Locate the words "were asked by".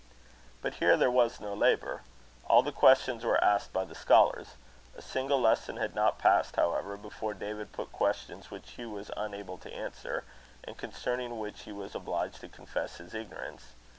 3.23-3.85